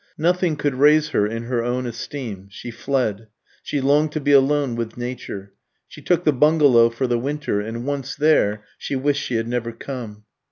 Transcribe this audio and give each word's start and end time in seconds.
Nothing 0.17 0.55
could 0.55 0.73
raise 0.73 1.09
her 1.09 1.27
in 1.27 1.43
her 1.43 1.63
own 1.63 1.85
esteem. 1.85 2.47
She 2.49 2.71
fled. 2.71 3.27
She 3.61 3.79
longed 3.79 4.11
to 4.13 4.19
be 4.19 4.31
alone 4.31 4.75
with 4.75 4.97
Nature. 4.97 5.53
She 5.87 6.01
took 6.01 6.23
the 6.23 6.33
bungalow 6.33 6.89
for 6.89 7.05
the 7.05 7.19
winter; 7.19 7.61
and 7.61 7.85
once 7.85 8.15
there, 8.15 8.63
she 8.79 8.95
wished 8.95 9.21
she 9.21 9.35
had 9.35 9.47
never 9.47 9.71
come. 9.71 10.23